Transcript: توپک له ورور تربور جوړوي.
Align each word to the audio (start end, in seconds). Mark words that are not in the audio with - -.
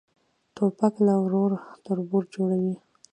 توپک 0.55 0.93
له 1.07 1.13
ورور 1.23 1.51
تربور 1.83 2.23
جوړوي. 2.35 2.75